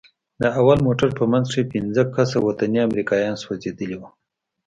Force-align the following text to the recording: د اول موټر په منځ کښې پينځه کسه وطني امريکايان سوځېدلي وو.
د 0.41 0.43
اول 0.59 0.77
موټر 0.87 1.09
په 1.19 1.23
منځ 1.31 1.45
کښې 1.53 1.63
پينځه 1.73 2.03
کسه 2.15 2.37
وطني 2.47 2.79
امريکايان 2.87 3.35
سوځېدلي 3.43 3.95
وو. 3.97 4.07